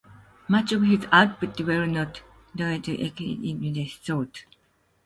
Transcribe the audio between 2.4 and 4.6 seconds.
outright spiritual, evoked religious thoughts.